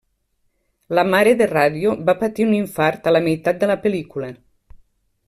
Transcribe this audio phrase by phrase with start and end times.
[0.99, 4.33] La mare de Ràdio va patir un infart a la meitat de la pel·lícula.